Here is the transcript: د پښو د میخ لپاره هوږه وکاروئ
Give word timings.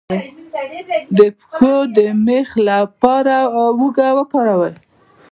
د 1.17 1.19
پښو 1.37 1.75
د 1.97 1.97
میخ 2.25 2.49
لپاره 2.69 3.35
هوږه 3.79 4.09
وکاروئ 4.17 4.73